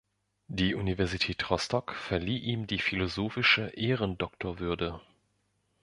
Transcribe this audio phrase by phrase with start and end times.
[0.47, 4.99] Die Universität Rostock verlieh ihm die philosophische Ehrendoktorwürde.